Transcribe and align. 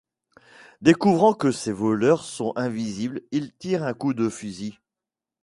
Découvrant 0.81 1.35
que 1.35 1.51
ses 1.51 1.71
voleurs 1.71 2.25
sont 2.25 2.53
invisibles, 2.55 3.21
il 3.29 3.53
tire 3.53 3.83
un 3.83 3.93
coup 3.93 4.15
de 4.15 4.29
fusil. 4.29 4.79